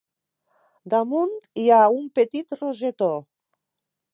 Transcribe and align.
Damunt 0.93 1.35
hi 1.63 1.65
ha 1.75 1.83
un 1.99 2.09
petit 2.21 2.59
rosetó. 2.63 3.11